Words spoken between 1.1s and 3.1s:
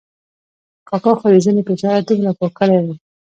خو د زنې په اشاره دومره پوه کړی وم.